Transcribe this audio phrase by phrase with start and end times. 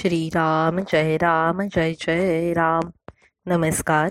[0.00, 2.90] श्रीराम जय राम जय जय राम.
[3.46, 4.08] नमस्कार.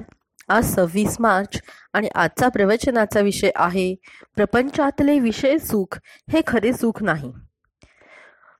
[0.50, 1.62] आज सव्वीस मार्च
[1.94, 3.96] आणि आजचा प्रवचनाचा विषय आहे
[4.36, 6.00] प्रपंचातले विषय सुख
[6.30, 7.34] हे खरे सुख नाही.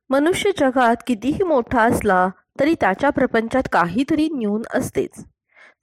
[0.10, 2.30] मनुष्य जगात कितीही मोठा असला
[2.60, 5.26] तरी त्याच्या प्रपंचात काहीतरी न्यून असतेच.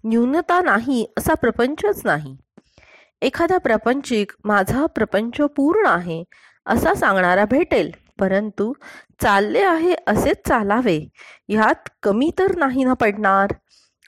[0.05, 2.37] न्यूनता नाही असा प्रपंचच नाही.
[3.23, 6.25] एखादा प्रपंचिक माझा प्रपंच पूर्ण आहे
[6.67, 8.06] असा सांगणारा भेटेल.
[8.21, 8.73] परंतु
[9.23, 11.09] चालले आहे असेच चालावे.
[11.49, 13.53] ह्यात कमी तर नाही ना पडणार?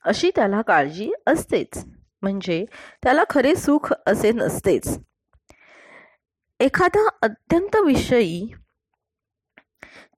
[0.04, 1.84] अशी त्याला काळजी असतेच.
[2.22, 2.64] म्हणजे
[3.02, 4.98] त्याला खरे सुख असे नसतेच.
[6.60, 8.48] एखादा अत्यंत विषयी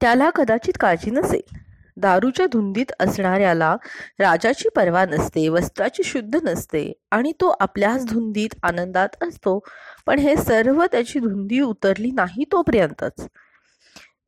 [0.00, 1.56] त्याला कदाचित काळजी नसेल.
[1.96, 3.76] दारूच्या धुंदीत असणाऱ्याला
[4.18, 9.58] राजाची पर्वा नसते वस्त्राची शुद्ध नसते आणि तो आपल्याच धुंदीत आनंदात असतो.
[10.06, 13.26] पण हे सर्व त्याची धुंदी उतरली नाही तोपर्यंतच.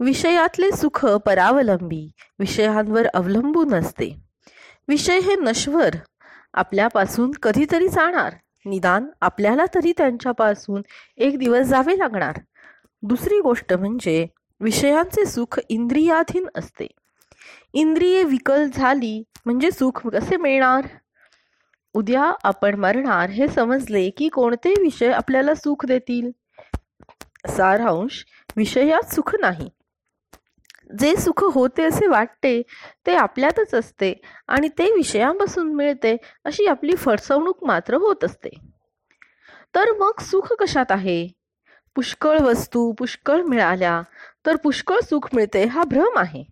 [0.00, 4.16] विषयातले सुख परावलंबी विषयांवर अवलंबून असते.
[4.88, 5.90] विषय हे नश्वर
[6.54, 8.32] आपल्यापासून कधीतरी जाणार.
[8.66, 10.82] निदान आपल्याला तरी त्यांच्यापासून
[11.16, 12.40] एक दिवस जावे लागणार.
[13.02, 14.26] दुसरी गोष्ट म्हणजे
[14.60, 16.86] विषयांचे सुख इंद्रियाधीन असते.
[17.72, 20.86] इंद्रिये विकल झाली म्हणजे सुख कसे मिळणार?
[21.94, 26.30] उद्या आपण मरणार हे समजले की कोणते विषय आपल्याला सुख देतील?
[27.48, 28.24] सारांश
[28.56, 29.70] विषयात सुख नाही.
[30.98, 32.62] जे सुख होते असे वाटते
[33.06, 34.12] ते आपल्यातच असते
[34.48, 38.50] आणि ते विषयांपासून मिळते अशी आपली फसवणूक मात्र होत असते.
[39.74, 41.28] तर मग सुख कशात आहे?
[41.94, 44.02] पुष्कळ वस्तू पुष्कळ मिळाल्या
[44.46, 46.44] तर पुष्कळ सुख मिळते हा भ्रम आहे.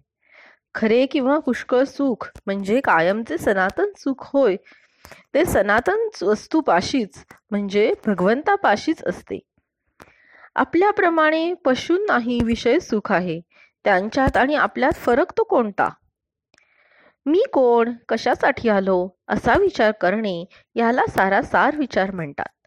[0.75, 4.57] खरे किंवा पुष्कळ सुख म्हणजे कायमचे सनातन सुख होय
[5.35, 9.39] ते सनातन वस्तूपाशीच म्हणजे भगवंतापाशीच असते.
[10.55, 13.41] आपल्याप्रमाणे पशूंनाही विषय सुख आहे
[13.85, 15.89] त्यांच्यात आणि आपल्यात फरक तो कोणता?
[17.27, 17.93] मी कोण?
[18.09, 19.09] कशासाठी आलो?
[19.29, 22.67] असा विचार करणे याला सारा सार विचार म्हणतात.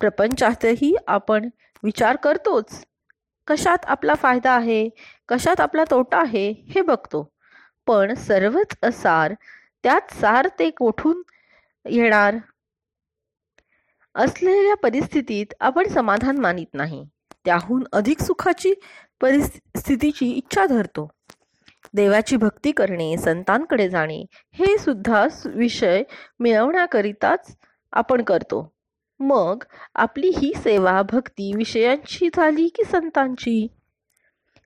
[0.00, 1.48] प्रपंचातही आपण
[1.82, 2.84] विचार करतोच.
[3.46, 4.88] कशात आपला फायदा आहे?
[5.28, 6.50] कशात आपला तोटा आहे?
[6.50, 7.34] हे बघतो.
[7.86, 9.34] पण सर्वच असार
[9.82, 11.22] त्यात सार ते कोठून
[11.86, 12.34] येणार?
[14.14, 17.04] असलेल्या परिस्थितीत आपण समाधान मानित नाही.
[17.44, 18.74] त्याहून अधिक सुखाची
[19.20, 21.08] परिस्थितीची इच्छा धरतो.
[21.94, 26.02] देवाची भक्ती करणे संतांकडे जाणे हे सुद्धा विषय
[26.40, 27.56] मिळवण्याकरिताच
[27.92, 28.74] आपण करतो.
[29.20, 33.66] मग आपली ही सेवा भक्ती विषयांची झाली की संतांची?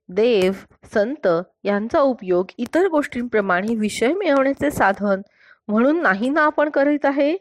[0.09, 0.53] देव
[0.95, 1.29] संत
[1.65, 5.21] यांचा उपयोग इतर गोष्टींप्रमाणे विषय मिळवण्याचे साधन
[5.69, 7.37] म्हणून नाही ना आपण करीत आहे?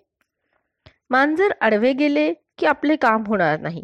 [1.10, 3.84] मांजर आडवे गेले की आपले काम होणार नाही.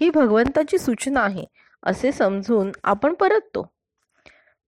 [0.00, 1.44] ही भगवंताची सूचना आहे
[1.82, 3.72] असे समजून आपण परततो.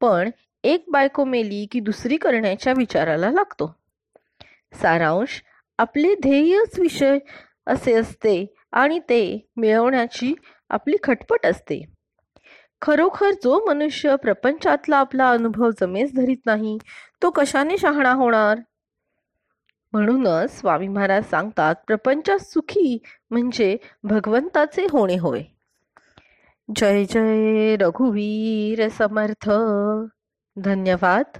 [0.00, 0.30] पण
[0.64, 3.74] एक बायको मेली की दुसरी करण्याच्या विचाराला लागतो.
[4.74, 5.42] सारांश
[5.78, 7.18] आपले ध्येयच विषय
[7.66, 10.34] असे असते आणि ते मिळवण्याची
[10.70, 11.84] आपली खटपट असते.
[12.82, 16.78] खरोखर जो मनुष्य प्रपंचातला आपला अनुभव जमेस धरीत नाही
[17.22, 18.58] तो कशाने शहाणा होणार?
[19.92, 22.98] म्हणूनच स्वामी महाराज सांगतात प्रपंचात सुखी
[23.30, 25.42] म्हणजे भगवंताचे होणे होय.
[26.76, 29.50] जय जय रघुवीर समर्थ.
[30.56, 31.38] धन्यवाद.